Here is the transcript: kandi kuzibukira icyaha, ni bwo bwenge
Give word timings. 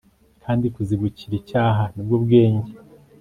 kandi 0.43 0.65
kuzibukira 0.75 1.33
icyaha, 1.41 1.83
ni 1.93 2.01
bwo 2.05 2.15
bwenge 2.23 2.71